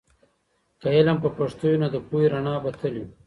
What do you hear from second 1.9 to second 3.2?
د پوهې رڼا به تل وي.